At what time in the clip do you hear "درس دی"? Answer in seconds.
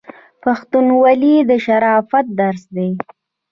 2.39-2.89